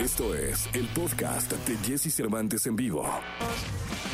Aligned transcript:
Esto 0.00 0.34
es 0.34 0.66
el 0.72 0.86
podcast 0.94 1.52
de 1.52 1.76
Jesse 1.86 2.10
Cervantes 2.10 2.66
en 2.66 2.74
vivo. 2.74 3.06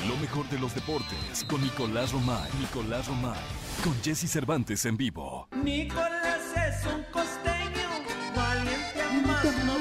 Lo 0.08 0.16
mejor 0.16 0.48
de 0.48 0.58
los 0.58 0.74
deportes 0.74 1.44
con 1.48 1.62
Nicolás 1.62 2.10
Romay. 2.10 2.50
Nicolás 2.58 3.06
Romay. 3.06 3.38
Con 3.84 3.94
Jesse 4.02 4.28
Cervantes 4.28 4.84
en 4.84 4.96
vivo. 4.96 5.46
Nicolás 5.62 6.42
es 6.56 6.86
un 6.92 7.04
costeño, 7.12 7.88
valiente 8.34 9.00
a 9.00 9.12
más 9.28 9.44
no 9.64 9.74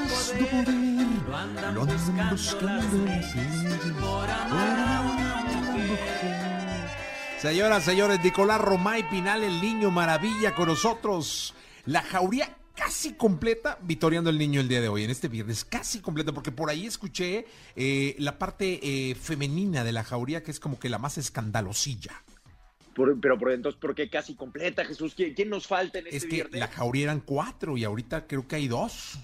poder. 0.51 1.27
Lo 1.27 1.35
andan 1.35 1.73
buscando 1.73 2.61
las 2.61 2.93
leyes 2.93 3.93
por 3.99 4.29
amar 4.29 4.79
a 4.79 5.01
una 5.01 5.61
mujer. 5.71 6.89
Señoras, 7.39 7.83
señores, 7.83 8.19
Nicolás 8.23 8.61
Romay 8.61 9.09
Pinal, 9.09 9.43
el 9.43 9.59
niño 9.59 9.89
maravilla 9.89 10.53
con 10.53 10.67
nosotros. 10.67 11.55
La 11.85 12.03
jauría 12.03 12.55
casi 12.75 13.13
completa, 13.13 13.77
vitoreando 13.81 14.29
el 14.29 14.37
niño 14.37 14.59
el 14.61 14.67
día 14.67 14.81
de 14.81 14.89
hoy, 14.89 15.03
en 15.03 15.09
este 15.09 15.27
viernes, 15.27 15.63
casi 15.65 15.99
completa, 15.99 16.33
porque 16.33 16.51
por 16.51 16.69
ahí 16.69 16.85
escuché 16.85 17.45
eh, 17.75 18.15
la 18.19 18.37
parte 18.37 18.79
eh, 18.83 19.15
femenina 19.15 19.83
de 19.83 19.91
la 19.91 20.03
jauría, 20.03 20.43
que 20.43 20.51
es 20.51 20.59
como 20.59 20.79
que 20.79 20.89
la 20.89 20.97
más 20.97 21.17
escandalosilla. 21.17 22.23
Por- 22.93 23.19
pero 23.19 23.37
por 23.37 23.51
entonces, 23.51 23.79
¿por 23.79 23.93
qué 23.95 24.09
casi 24.09 24.35
completa, 24.35 24.85
Jesús? 24.85 25.13
¿Quién, 25.15 25.33
quién 25.33 25.49
nos 25.49 25.67
falta 25.67 25.99
en 25.99 26.05
este 26.07 26.17
Es 26.17 26.23
que 26.25 26.29
viernes? 26.35 26.59
la 26.59 26.67
jauría 26.67 27.03
eran 27.05 27.19
cuatro 27.21 27.77
y 27.77 27.83
ahorita 27.83 28.27
creo 28.27 28.47
que 28.47 28.55
hay 28.57 28.67
dos. 28.67 29.19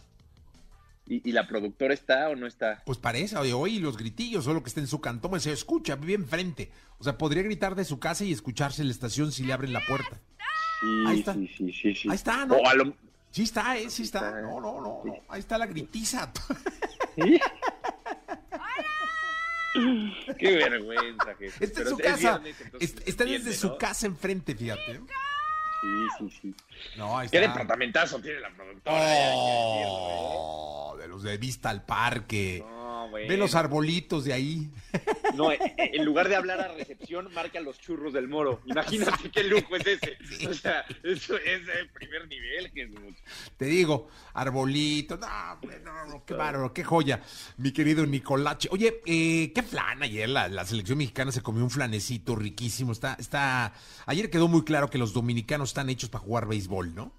¿Y, 1.08 1.28
y 1.28 1.32
la 1.34 1.48
productora 1.48 1.94
está 1.94 2.30
o 2.30 2.36
no 2.36 2.48
está? 2.48 2.84
Pues 2.86 2.98
parece, 2.98 3.36
oye, 3.38 3.54
hoy 3.54 3.80
los 3.80 3.98
gritillos, 3.98 4.46
solo 4.46 4.62
que 4.64 4.70
está 4.70 4.80
en 4.82 4.88
su 4.88 5.02
cantón, 5.02 5.40
se 5.42 5.52
escucha, 5.52 5.96
vive 5.96 6.14
enfrente. 6.14 6.72
O 7.00 7.04
sea, 7.04 7.18
podría 7.18 7.44
gritar 7.44 7.76
de 7.76 7.84
su 7.86 8.00
casa 8.00 8.24
y 8.24 8.32
escucharse 8.32 8.82
en 8.82 8.88
la 8.88 8.94
estación 8.94 9.32
si 9.32 9.44
le 9.44 9.52
abren 9.54 9.74
la 9.74 9.86
puerta. 9.86 10.20
Sí, 10.80 11.04
Ahí 11.08 11.20
está. 11.20 11.34
sí, 11.34 11.50
sí, 11.58 11.74
sí, 11.74 11.96
sí. 11.96 12.10
Ahí 12.10 12.16
está, 12.16 12.46
¿no? 12.46 12.56
O 12.56 12.68
a 12.68 12.74
lo- 12.76 12.96
Sí 13.32 13.44
está, 13.44 13.78
¿eh? 13.78 13.90
Sí 13.90 14.04
está. 14.04 14.42
No, 14.42 14.60
no, 14.60 14.82
no, 14.82 15.02
no. 15.06 15.14
Ahí 15.30 15.40
está 15.40 15.58
la 15.58 15.66
gritiza. 15.66 16.32
¿Sí? 17.16 17.40
Qué 20.38 20.56
vergüenza, 20.58 21.34
Jesús. 21.40 21.62
Está 21.62 21.80
en 21.82 21.86
Pero 21.86 21.90
su 21.92 22.02
es 22.02 22.06
casa. 22.06 22.38
viernes, 22.40 22.62
Está 23.06 23.24
desde 23.26 23.54
su 23.54 23.78
casa 23.78 24.06
enfrente, 24.06 24.54
fíjate. 24.56 25.00
Sí, 25.00 26.08
sí, 26.20 26.40
sí. 26.42 26.56
No, 26.98 27.18
ahí 27.18 27.30
¿Qué 27.30 27.38
está. 27.38 27.52
departamentazo 27.52 28.20
tiene 28.22 28.40
la 28.42 28.50
productora? 28.52 29.32
Oh, 29.34 30.96
de 31.00 31.08
los 31.08 31.24
de 31.24 31.38
vista 31.38 31.70
al 31.70 31.84
parque. 31.86 32.64
No, 32.68 33.06
Ve 33.06 33.26
bueno. 33.26 33.38
los 33.38 33.56
arbolitos 33.56 34.26
de 34.26 34.34
ahí. 34.34 34.70
No, 35.36 35.52
eh, 35.52 35.60
eh, 35.78 35.92
en 35.94 36.06
lugar 36.06 36.30
de 36.30 36.36
hablar 36.36 36.60
a 36.60 36.68
recepción, 36.70 37.34
marca 37.34 37.60
los 37.60 37.80
churros 37.80 38.14
del 38.14 38.28
moro. 38.28 38.62
Imagínate 38.66 39.30
qué 39.30 39.44
lujo 39.44 39.76
es 39.76 39.88
ese. 39.88 40.18
O 40.48 40.54
sea, 40.54 40.86
eso 41.04 41.38
es 41.38 41.62
el 41.80 41.90
primer 41.90 42.28
nivel, 42.28 42.70
Jesús. 42.72 43.16
Te 43.58 43.66
digo, 43.66 44.10
arbolitos. 44.34 45.20
No, 45.20 45.28
no, 45.84 46.06
no, 46.08 46.26
qué 46.26 46.34
bárbaro, 46.34 46.74
qué 46.74 46.84
joya, 46.84 47.22
mi 47.58 47.72
querido 47.72 48.06
Nicolache. 48.06 48.70
Oye, 48.72 49.02
eh, 49.06 49.52
qué 49.54 49.64
flan 49.64 50.04
ayer. 50.04 50.30
La, 50.30 50.48
la 50.48 50.66
selección 50.66 50.98
mexicana 50.98 51.32
se 51.32 51.42
comió 51.42 51.64
un 51.64 51.70
flanecito 51.70 52.36
riquísimo. 52.36 52.92
Está, 52.92 53.16
está. 53.20 53.74
Ayer 54.06 54.30
quedó 54.30 54.48
muy 54.48 54.64
claro 54.64 54.90
que 54.90 54.98
los 54.98 55.14
dominicanos 55.14 55.70
están 55.70 55.90
hechos 55.90 56.10
para 56.10 56.24
jugar 56.24 56.48
béisbol, 56.48 56.96
¿no? 56.96 57.14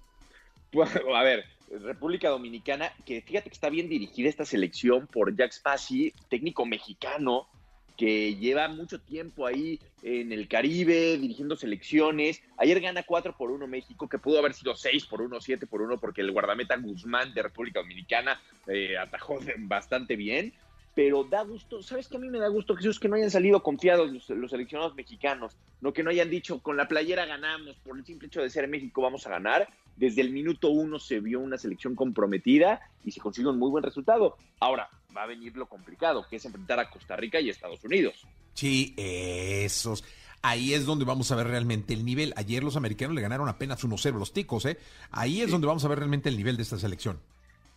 Bueno, 0.71 1.15
a 1.15 1.23
ver, 1.23 1.45
República 1.81 2.29
Dominicana, 2.29 2.91
que 3.05 3.21
fíjate 3.21 3.49
que 3.49 3.53
está 3.53 3.69
bien 3.69 3.89
dirigida 3.89 4.29
esta 4.29 4.45
selección 4.45 5.07
por 5.07 5.35
Jack 5.35 5.51
Spassi, 5.51 6.13
técnico 6.29 6.65
mexicano, 6.65 7.47
que 7.97 8.35
lleva 8.35 8.67
mucho 8.67 8.99
tiempo 8.99 9.45
ahí 9.45 9.79
en 10.01 10.31
el 10.31 10.47
Caribe 10.47 11.17
dirigiendo 11.17 11.55
selecciones. 11.55 12.41
Ayer 12.57 12.79
gana 12.81 13.03
4 13.03 13.35
por 13.37 13.51
1 13.51 13.67
México, 13.67 14.09
que 14.09 14.19
pudo 14.19 14.39
haber 14.39 14.53
sido 14.53 14.75
6 14.75 15.05
por 15.05 15.21
1, 15.21 15.39
7 15.39 15.67
por 15.67 15.81
1, 15.81 15.99
porque 15.99 16.21
el 16.21 16.31
guardameta 16.31 16.75
Guzmán 16.77 17.33
de 17.33 17.43
República 17.43 17.79
Dominicana 17.81 18.41
eh, 18.67 18.97
atajó 18.97 19.39
bastante 19.59 20.15
bien. 20.15 20.53
Pero 20.95 21.23
da 21.23 21.43
gusto, 21.43 21.81
¿sabes 21.81 22.07
qué 22.07 22.17
a 22.17 22.19
mí 22.19 22.29
me 22.29 22.37
da 22.37 22.47
gusto, 22.49 22.75
Jesús? 22.75 22.99
Que 22.99 23.09
no 23.09 23.15
hayan 23.15 23.31
salido 23.31 23.63
confiados 23.63 24.11
los, 24.11 24.29
los 24.29 24.51
seleccionados 24.51 24.93
mexicanos, 24.93 25.57
no 25.81 25.91
que 25.91 26.03
no 26.03 26.11
hayan 26.11 26.29
dicho 26.29 26.59
con 26.61 26.77
la 26.77 26.87
playera 26.87 27.25
ganamos, 27.25 27.75
por 27.77 27.97
el 27.97 28.05
simple 28.05 28.27
hecho 28.27 28.41
de 28.41 28.49
ser 28.51 28.67
México 28.67 29.01
vamos 29.01 29.25
a 29.25 29.31
ganar. 29.31 29.67
Desde 29.95 30.21
el 30.21 30.31
minuto 30.31 30.69
uno 30.69 30.99
se 30.99 31.19
vio 31.19 31.39
una 31.39 31.57
selección 31.57 31.95
comprometida 31.95 32.81
y 33.03 33.11
se 33.11 33.19
consiguió 33.19 33.51
un 33.51 33.59
muy 33.59 33.69
buen 33.69 33.83
resultado. 33.83 34.37
Ahora, 34.59 34.89
va 35.15 35.23
a 35.23 35.27
venir 35.27 35.55
lo 35.55 35.67
complicado, 35.67 36.25
que 36.27 36.37
es 36.37 36.45
enfrentar 36.45 36.79
a 36.79 36.89
Costa 36.89 37.15
Rica 37.15 37.39
y 37.39 37.49
Estados 37.49 37.83
Unidos. 37.83 38.25
Sí, 38.53 38.93
esos. 38.97 40.03
Ahí 40.41 40.73
es 40.73 40.85
donde 40.85 41.05
vamos 41.05 41.31
a 41.31 41.35
ver 41.35 41.47
realmente 41.47 41.93
el 41.93 42.03
nivel. 42.03 42.33
Ayer 42.35 42.63
los 42.63 42.75
americanos 42.75 43.15
le 43.15 43.21
ganaron 43.21 43.47
apenas 43.47 43.83
1-0 43.83 44.19
los 44.19 44.33
ticos, 44.33 44.65
¿eh? 44.65 44.77
Ahí 45.09 45.41
es 45.41 45.49
donde 45.49 45.67
vamos 45.67 45.85
a 45.85 45.87
ver 45.87 45.99
realmente 45.99 46.27
el 46.27 46.35
nivel 46.35 46.57
de 46.57 46.63
esta 46.63 46.77
selección. 46.77 47.19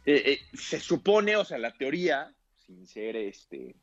Eh, 0.04 0.22
eh, 0.26 0.56
se 0.56 0.80
supone, 0.80 1.36
o 1.36 1.44
sea, 1.44 1.58
la 1.58 1.72
teoría, 1.72 2.34
sin 2.66 2.86
ser 2.86 3.16
este 3.16 3.76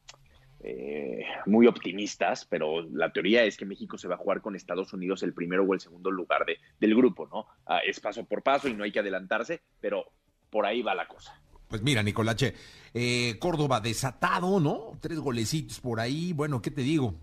eh, 0.66 1.26
muy 1.46 1.68
optimistas, 1.68 2.46
pero 2.46 2.82
la 2.82 3.12
teoría 3.12 3.44
es 3.44 3.58
que 3.58 3.66
México 3.66 3.98
se 3.98 4.08
va 4.08 4.16
a 4.16 4.18
jugar 4.18 4.42
con 4.42 4.56
Estados 4.56 4.94
Unidos 4.94 5.22
el 5.24 5.34
primero 5.34 5.64
o 5.64 5.74
el 5.74 5.82
segundo 5.82 6.10
lugar 6.10 6.46
de, 6.46 6.58
del 6.80 6.96
grupo, 6.96 7.28
¿no? 7.28 7.48
Ah, 7.66 7.80
es 7.86 8.00
paso 8.00 8.24
por 8.26 8.44
paso 8.44 8.70
y 8.70 8.74
no 8.74 8.86
hay 8.86 8.92
que 8.94 9.00
adelantarse, 9.00 9.62
pero 9.82 10.06
por 10.50 10.66
ahí 10.66 10.82
va 10.82 10.96
la 10.96 11.08
cosa. 11.08 11.38
Pues 11.68 11.82
mira, 11.82 12.02
Nicolache, 12.02 12.54
eh, 12.94 13.38
Córdoba 13.40 13.82
desatado, 13.82 14.60
¿no? 14.62 14.92
Tres 15.02 15.20
golecitos 15.20 15.82
por 15.82 16.00
ahí. 16.00 16.32
Bueno, 16.32 16.62
¿qué 16.62 16.72
te 16.72 16.82
digo? 16.82 17.16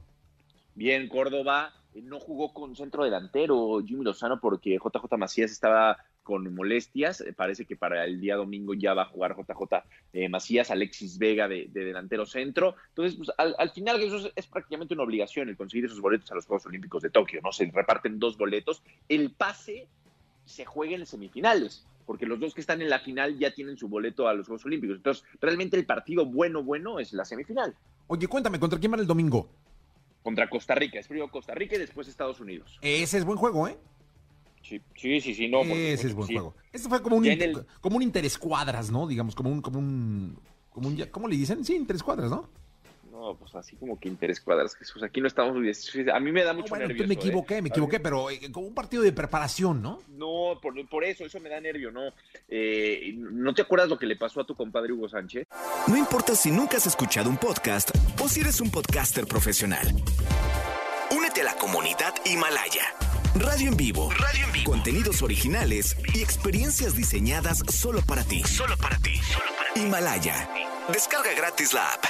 Bien, 0.74 1.08
Córdoba 1.08 1.72
eh, 1.94 2.02
no 2.02 2.20
jugó 2.20 2.52
con 2.52 2.76
centro 2.76 3.04
delantero 3.04 3.80
Jimmy 3.82 4.04
Lozano 4.04 4.38
porque 4.38 4.76
JJ 4.76 5.16
Macías 5.16 5.50
estaba 5.50 5.96
con 6.22 6.54
molestias. 6.54 7.20
Eh, 7.20 7.32
parece 7.32 7.64
que 7.64 7.76
para 7.76 8.04
el 8.04 8.20
día 8.20 8.36
domingo 8.36 8.74
ya 8.74 8.94
va 8.94 9.02
a 9.02 9.06
jugar 9.06 9.36
JJ 9.36 9.84
eh, 10.12 10.28
Macías, 10.28 10.70
Alexis 10.70 11.18
Vega 11.18 11.48
de, 11.48 11.68
de 11.72 11.84
delantero 11.84 12.26
centro. 12.26 12.76
Entonces, 12.88 13.16
pues, 13.16 13.30
al, 13.38 13.54
al 13.58 13.70
final 13.70 14.00
eso 14.02 14.18
es, 14.18 14.32
es 14.36 14.46
prácticamente 14.46 14.94
una 14.94 15.02
obligación 15.02 15.48
el 15.48 15.56
conseguir 15.56 15.86
esos 15.86 16.00
boletos 16.00 16.30
a 16.30 16.34
los 16.34 16.46
Juegos 16.46 16.66
Olímpicos 16.66 17.02
de 17.02 17.10
Tokio, 17.10 17.40
¿no? 17.42 17.52
Se 17.52 17.70
reparten 17.72 18.18
dos 18.18 18.36
boletos. 18.36 18.82
El 19.08 19.32
pase 19.32 19.88
se 20.44 20.64
juega 20.64 20.96
en 20.96 21.06
semifinales, 21.06 21.86
porque 22.06 22.26
los 22.26 22.40
dos 22.40 22.54
que 22.54 22.60
están 22.60 22.82
en 22.82 22.90
la 22.90 22.98
final 22.98 23.38
ya 23.38 23.54
tienen 23.54 23.76
su 23.76 23.88
boleto 23.88 24.28
a 24.28 24.34
los 24.34 24.46
Juegos 24.46 24.64
Olímpicos. 24.66 24.96
Entonces, 24.96 25.24
realmente 25.40 25.76
el 25.76 25.86
partido 25.86 26.26
bueno, 26.26 26.62
bueno 26.62 26.98
es 26.98 27.12
la 27.12 27.24
semifinal. 27.24 27.74
Oye, 28.08 28.26
cuéntame, 28.26 28.58
¿contra 28.58 28.78
quién 28.78 28.90
van 28.90 29.00
el 29.00 29.06
domingo? 29.06 29.48
Contra 30.22 30.50
Costa 30.50 30.74
Rica, 30.74 30.98
es 30.98 31.06
primero 31.06 31.30
Costa 31.30 31.54
Rica 31.54 31.76
y 31.76 31.78
después 31.78 32.08
Estados 32.08 32.40
Unidos. 32.40 32.78
Ese 32.82 33.16
es 33.16 33.24
buen 33.24 33.38
juego, 33.38 33.68
¿eh? 33.68 33.78
Sí, 34.62 34.80
sí, 34.96 35.20
sí, 35.20 35.34
sí, 35.34 35.48
no. 35.48 35.58
por 35.62 35.70
Ese 35.76 36.06
es 36.08 36.14
buen 36.14 36.28
sí. 36.28 36.34
juego. 36.34 36.54
Este 36.72 36.88
fue 36.88 37.02
como 37.02 37.16
un, 37.16 37.24
inter- 37.26 37.48
el- 37.50 37.66
como 37.80 37.96
un 37.96 38.02
interescuadras, 38.02 38.90
¿no? 38.90 39.06
Digamos, 39.06 39.34
como 39.34 39.50
un, 39.50 39.60
como 39.62 39.78
un, 39.78 40.38
como 40.70 40.88
un, 40.88 40.96
¿cómo 41.10 41.28
le 41.28 41.36
dicen? 41.36 41.64
Sí, 41.64 41.74
interescuadras, 41.76 42.30
¿no? 42.30 42.48
No, 43.10 43.36
pues 43.36 43.54
así 43.54 43.76
como 43.76 43.98
que 44.00 44.08
interés 44.08 44.40
cuadras, 44.40 44.74
Jesús. 44.76 45.02
Aquí 45.02 45.20
no 45.20 45.26
estamos. 45.26 45.52
A 45.52 46.20
mí 46.20 46.32
me 46.32 46.42
da 46.42 46.52
No, 46.54 46.60
mucho 46.60 46.70
bueno, 46.70 46.86
nervio. 46.86 47.06
me 47.06 47.14
¿eh? 47.14 47.16
equivoqué, 47.18 47.60
me 47.60 47.68
equivoqué, 47.68 48.00
pero 48.00 48.30
eh, 48.30 48.50
como 48.50 48.66
un 48.68 48.74
partido 48.74 49.02
de 49.02 49.12
preparación, 49.12 49.82
¿no? 49.82 49.98
No, 50.08 50.58
por, 50.62 50.72
por 50.88 51.04
eso, 51.04 51.24
eso 51.26 51.38
me 51.40 51.50
da 51.50 51.60
nervio, 51.60 51.90
¿no? 51.90 52.02
Eh, 52.48 53.12
¿No 53.16 53.52
te 53.52 53.60
acuerdas 53.62 53.88
lo 53.90 53.98
que 53.98 54.06
le 54.06 54.16
pasó 54.16 54.40
a 54.40 54.46
tu 54.46 54.54
compadre 54.54 54.92
Hugo 54.94 55.08
Sánchez? 55.08 55.46
No 55.88 55.96
importa 55.98 56.34
si 56.34 56.50
nunca 56.50 56.78
has 56.78 56.86
escuchado 56.86 57.28
un 57.28 57.36
podcast 57.36 57.90
o 58.22 58.28
si 58.28 58.40
eres 58.40 58.58
un 58.60 58.70
podcaster 58.70 59.26
profesional. 59.26 59.86
Únete 61.14 61.42
a 61.42 61.44
la 61.44 61.54
comunidad 61.56 62.14
Himalaya. 62.24 62.84
Radio 63.40 63.68
en 63.68 63.76
vivo. 63.76 64.10
Radio 64.10 64.44
en 64.44 64.52
vivo. 64.52 64.70
Contenidos 64.70 65.22
originales 65.22 65.96
y 66.14 66.20
experiencias 66.20 66.94
diseñadas 66.94 67.60
solo 67.70 68.02
para 68.06 68.22
ti. 68.22 68.42
Solo 68.44 68.76
para 68.76 68.98
ti. 68.98 69.16
Solo 69.16 69.46
para 69.56 69.72
ti. 69.72 69.80
Himalaya. 69.80 70.46
Descarga 70.92 71.32
gratis 71.34 71.72
la 71.72 71.90
app. 71.90 72.04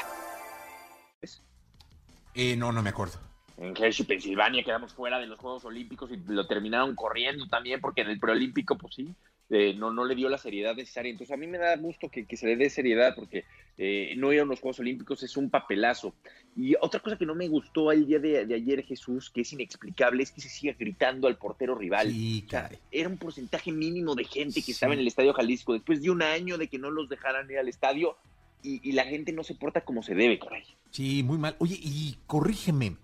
Eh, 2.35 2.57
no, 2.57 2.73
no 2.73 2.83
me 2.83 2.91
acuerdo. 2.91 3.21
En 3.59 3.77
Hershey, 3.77 4.07
Pensilvania, 4.07 4.65
quedamos 4.65 4.93
fuera 4.93 5.21
de 5.21 5.29
los 5.29 5.39
Juegos 5.39 5.65
Olímpicos 5.65 6.11
y 6.11 6.17
lo 6.27 6.49
terminaron 6.49 6.97
corriendo 6.97 7.47
también, 7.47 7.81
porque 7.81 8.01
en 8.01 8.09
el 8.09 8.19
preolímpico, 8.19 8.77
pues 8.77 8.97
sí, 8.97 9.15
eh, 9.51 9.75
no, 9.75 9.93
no 9.93 10.05
le 10.05 10.17
dio 10.17 10.29
la 10.29 10.39
seriedad 10.39 10.75
necesaria. 10.75 11.13
Entonces, 11.13 11.33
a 11.33 11.37
mí 11.37 11.47
me 11.47 11.59
da 11.59 11.77
gusto 11.77 12.09
que, 12.09 12.27
que 12.27 12.37
se 12.37 12.47
le 12.47 12.57
dé 12.57 12.71
seriedad, 12.71 13.15
porque 13.15 13.45
eh, 13.83 14.13
no 14.19 14.31
ir 14.31 14.41
a 14.41 14.45
los 14.45 14.61
Juegos 14.61 14.79
Olímpicos 14.81 15.23
es 15.23 15.39
un 15.39 15.49
papelazo. 15.49 16.15
Y 16.55 16.75
otra 16.83 17.01
cosa 17.01 17.17
que 17.17 17.25
no 17.25 17.35
me 17.35 17.49
gustó 17.49 17.91
el 17.93 18.07
día 18.07 18.19
de, 18.19 18.45
de 18.45 18.55
ayer, 18.55 18.85
Jesús, 18.85 19.31
que 19.31 19.41
es 19.41 19.53
inexplicable, 19.55 20.23
es 20.23 20.33
que 20.33 20.43
se 20.43 20.51
siga 20.51 20.75
gritando 20.79 21.29
al 21.29 21.39
portero 21.39 21.75
rival. 21.75 22.11
Sí, 22.13 22.45
O 22.47 22.51
sea, 22.51 22.63
caray. 22.65 22.79
era 22.91 23.09
un 23.09 23.17
porcentaje 23.17 23.73
mínimo 23.73 24.15
de 24.15 24.25
gente 24.25 24.57
que 24.57 24.67
Sí. 24.67 24.73
estaba 24.73 24.93
en 24.93 25.01
el 25.01 25.07
Estadio 25.07 25.33
Jalisco, 25.33 25.73
después 25.73 26.03
de 26.03 26.11
un 26.11 26.21
año 26.21 26.59
de 26.59 26.69
que 26.69 26.79
no 26.79 26.91
los 26.91 27.09
dejaran 27.09 27.51
ir 27.51 27.57
al 27.59 27.69
estadio, 27.69 28.19
y, 28.63 28.87
y 28.87 28.93
la 28.93 29.05
gente 29.07 29.33
no 29.33 29.43
se 29.45 29.55
porta 29.55 29.81
como 29.83 30.03
se 30.03 30.15
debe, 30.15 30.39
caray. 30.39 30.65
Sí, 30.91 31.23
muy 31.23 31.39
mal. 31.39 31.57
Oye, 31.59 31.79
y 31.81 32.17
corrígeme. 32.27 32.99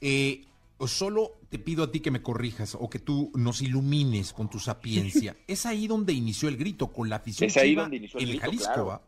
Eh, 0.00 0.44
solo 0.86 1.32
te 1.50 1.58
pido 1.58 1.84
a 1.84 1.90
ti 1.90 2.00
que 2.00 2.10
me 2.10 2.22
corrijas 2.22 2.76
o 2.78 2.88
que 2.88 2.98
tú 2.98 3.30
nos 3.34 3.60
ilumines 3.60 4.32
con 4.32 4.48
tu 4.48 4.58
sapiencia. 4.58 5.36
es 5.46 5.66
ahí 5.66 5.86
donde 5.86 6.12
inició 6.14 6.48
el 6.48 6.56
grito, 6.56 6.92
con 6.92 7.08
la 7.10 7.16
afición 7.16 7.48
Es 7.48 7.56
ahí 7.58 7.70
chiva 7.70 7.82
donde 7.82 7.96
inició 7.98 8.18
el 8.20 8.24
en 8.24 8.30
grito, 8.30 8.46
Jalisco, 8.46 8.72
claro. 8.72 9.02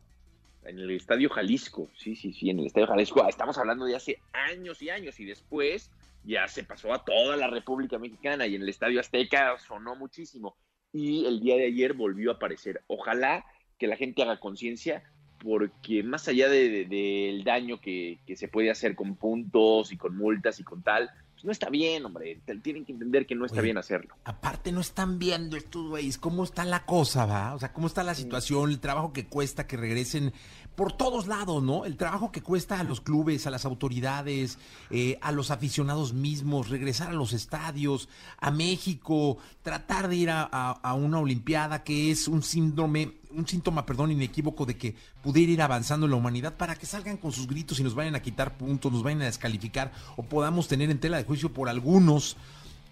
En 0.70 0.78
el 0.78 0.92
Estadio 0.92 1.28
Jalisco, 1.28 1.90
sí, 1.96 2.14
sí, 2.14 2.32
sí, 2.32 2.48
en 2.48 2.60
el 2.60 2.66
Estadio 2.66 2.86
Jalisco. 2.86 3.24
Ah, 3.24 3.28
Estamos 3.28 3.58
hablando 3.58 3.86
de 3.86 3.96
hace 3.96 4.20
años 4.32 4.80
y 4.80 4.88
años 4.88 5.18
y 5.18 5.24
después 5.24 5.90
ya 6.22 6.46
se 6.46 6.62
pasó 6.62 6.94
a 6.94 7.04
toda 7.04 7.36
la 7.36 7.48
República 7.48 7.98
Mexicana 7.98 8.46
y 8.46 8.54
en 8.54 8.62
el 8.62 8.68
Estadio 8.68 9.00
Azteca 9.00 9.58
sonó 9.58 9.96
muchísimo. 9.96 10.56
Y 10.92 11.26
el 11.26 11.40
día 11.40 11.56
de 11.56 11.66
ayer 11.66 11.94
volvió 11.94 12.30
a 12.30 12.34
aparecer. 12.34 12.82
Ojalá 12.86 13.44
que 13.78 13.88
la 13.88 13.96
gente 13.96 14.22
haga 14.22 14.38
conciencia 14.38 15.02
porque 15.42 16.04
más 16.04 16.28
allá 16.28 16.48
del 16.48 16.88
de, 16.88 17.42
daño 17.44 17.80
que, 17.80 18.20
que, 18.24 18.36
se 18.36 18.46
puede 18.46 18.70
hacer 18.70 18.94
con 18.94 19.16
puntos 19.16 19.90
y 19.90 19.96
con 19.96 20.16
multas 20.16 20.60
y 20.60 20.62
con 20.62 20.84
tal, 20.84 21.10
pues 21.40 21.46
no 21.46 21.52
está 21.52 21.70
bien, 21.70 22.04
hombre. 22.04 22.38
Tienen 22.62 22.84
que 22.84 22.92
entender 22.92 23.26
que 23.26 23.34
no 23.34 23.46
está 23.46 23.62
bien 23.62 23.78
hacerlo. 23.78 24.14
Aparte, 24.24 24.72
no 24.72 24.80
están 24.82 25.18
viendo 25.18 25.56
estos 25.56 25.88
güeyes 25.88 26.18
cómo 26.18 26.44
está 26.44 26.66
la 26.66 26.84
cosa, 26.84 27.24
¿va? 27.24 27.54
O 27.54 27.58
sea, 27.58 27.72
cómo 27.72 27.86
está 27.86 28.04
la 28.04 28.14
situación, 28.14 28.68
el 28.68 28.78
trabajo 28.78 29.14
que 29.14 29.26
cuesta 29.26 29.66
que 29.66 29.78
regresen 29.78 30.34
por 30.74 30.92
todos 30.92 31.28
lados, 31.28 31.62
¿no? 31.62 31.86
El 31.86 31.96
trabajo 31.96 32.30
que 32.30 32.42
cuesta 32.42 32.78
a 32.78 32.84
los 32.84 33.00
clubes, 33.00 33.46
a 33.46 33.50
las 33.50 33.64
autoridades, 33.64 34.58
eh, 34.90 35.18
a 35.22 35.32
los 35.32 35.50
aficionados 35.50 36.12
mismos, 36.12 36.68
regresar 36.68 37.08
a 37.08 37.14
los 37.14 37.32
estadios, 37.32 38.10
a 38.36 38.50
México, 38.50 39.38
tratar 39.62 40.08
de 40.08 40.16
ir 40.16 40.28
a, 40.30 40.42
a 40.42 40.94
una 40.94 41.20
Olimpiada 41.20 41.84
que 41.84 42.10
es 42.10 42.28
un 42.28 42.42
síndrome 42.42 43.19
un 43.32 43.46
síntoma, 43.46 43.86
perdón, 43.86 44.10
inequívoco 44.10 44.66
de 44.66 44.76
que 44.76 44.94
pudiera 45.22 45.52
ir 45.52 45.62
avanzando 45.62 46.08
la 46.08 46.16
humanidad 46.16 46.56
para 46.56 46.74
que 46.74 46.86
salgan 46.86 47.16
con 47.16 47.32
sus 47.32 47.46
gritos 47.46 47.80
y 47.80 47.82
nos 47.82 47.94
vayan 47.94 48.14
a 48.14 48.22
quitar 48.22 48.56
puntos, 48.56 48.92
nos 48.92 49.02
vayan 49.02 49.22
a 49.22 49.26
descalificar 49.26 49.92
o 50.16 50.22
podamos 50.22 50.68
tener 50.68 50.90
en 50.90 50.98
tela 50.98 51.16
de 51.16 51.24
juicio 51.24 51.52
por 51.52 51.68
algunos 51.68 52.36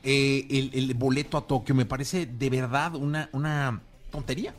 eh, 0.02 0.70
el, 0.73 0.94
boleto 0.94 1.37
a 1.37 1.46
Tokio. 1.46 1.75
Me 1.75 1.85
parece 1.85 2.26
de 2.26 2.50
verdad 2.50 2.94
una, 2.94 3.29
una 3.32 3.81
tontería. 4.11 4.55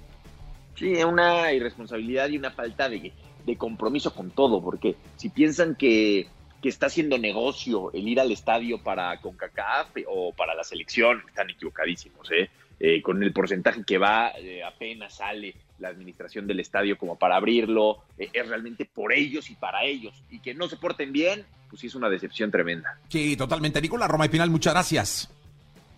Sí, 0.75 0.93
una 1.03 1.51
irresponsabilidad 1.51 2.29
y 2.29 2.37
una 2.37 2.51
falta 2.51 2.89
de, 2.89 3.11
compromiso 3.57 4.13
con 4.13 4.29
todo, 4.29 4.61
porque 4.61 4.95
si 5.17 5.29
piensan 5.29 5.75
que, 5.75 6.27
que 6.61 6.69
está 6.69 6.85
haciendo 6.85 7.17
negocio 7.17 7.91
el 7.93 8.07
ir 8.07 8.19
al 8.19 8.31
estadio 8.31 8.83
para 8.83 9.19
CONCACAF 9.19 9.89
o 10.07 10.33
para 10.33 10.53
la 10.53 10.63
selección, 10.63 11.23
están 11.27 11.49
equivocadísimos, 11.49 12.29
¿eh? 12.31 12.49
Eh, 12.79 13.01
con 13.01 13.21
el 13.23 13.33
porcentaje 13.33 13.83
que 13.83 13.97
va, 13.97 14.31
apenas 14.65 15.15
sale 15.15 15.55
la 15.79 15.89
administración 15.89 16.47
del 16.47 16.59
estadio 16.59 16.97
como 16.97 17.17
para 17.17 17.35
abrirlo, 17.35 18.03
eh, 18.17 18.29
es 18.31 18.47
realmente 18.47 18.85
por 18.85 19.13
ellos 19.13 19.49
y 19.49 19.55
para 19.55 19.83
ellos. 19.83 20.23
Y 20.29 20.39
que 20.39 20.53
no 20.53 20.67
se 20.67 20.77
porten 20.77 21.11
bien, 21.11 21.45
pues 21.69 21.81
sí 21.81 21.87
es 21.87 21.95
una 21.95 22.09
decepción 22.09 22.51
tremenda. 22.51 22.99
Sí, 23.09 23.35
totalmente. 23.35 23.81
Nicolás 23.81 24.09
Roma 24.09 24.25
y 24.25 24.29
Final, 24.29 24.49
muchas 24.49 24.73
gracias. 24.73 25.29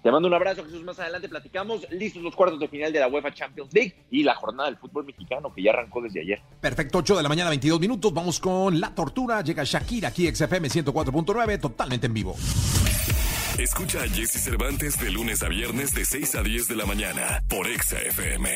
Te 0.03 0.11
mando 0.11 0.27
un 0.27 0.33
abrazo, 0.33 0.63
Jesús. 0.63 0.83
Más 0.83 0.99
adelante 0.99 1.29
platicamos. 1.29 1.85
Listos 1.91 2.23
los 2.23 2.35
cuartos 2.35 2.59
de 2.59 2.67
final 2.67 2.91
de 2.91 2.99
la 2.99 3.07
UEFA 3.07 3.33
Champions 3.33 3.71
League 3.71 3.93
y 4.09 4.23
la 4.23 4.33
jornada 4.33 4.69
del 4.69 4.77
fútbol 4.77 5.05
mexicano 5.05 5.53
que 5.53 5.61
ya 5.61 5.71
arrancó 5.71 6.01
desde 6.01 6.21
ayer. 6.21 6.41
Perfecto, 6.59 6.99
8 6.99 7.17
de 7.17 7.23
la 7.23 7.29
mañana, 7.29 7.49
22 7.49 7.79
minutos. 7.79 8.11
Vamos 8.11 8.39
con 8.39 8.79
la 8.79 8.95
tortura. 8.95 9.41
Llega 9.41 9.63
Shakira 9.63 10.09
aquí, 10.09 10.27
XFM 10.33 10.69
104.9, 10.69 11.59
totalmente 11.59 12.07
en 12.07 12.13
vivo. 12.13 12.35
Escucha 13.59 14.01
a 14.01 14.07
Jesse 14.07 14.41
Cervantes 14.41 14.99
de 14.99 15.11
lunes 15.11 15.43
a 15.43 15.49
viernes 15.49 15.93
de 15.93 16.03
6 16.03 16.35
a 16.35 16.41
10 16.41 16.67
de 16.67 16.75
la 16.75 16.85
mañana 16.87 17.43
por 17.47 17.67
XFM. 17.67 18.49